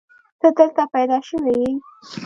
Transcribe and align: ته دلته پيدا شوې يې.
ته 0.39 0.47
دلته 0.57 0.83
پيدا 0.95 1.17
شوې 1.27 1.53
يې. 1.61 1.71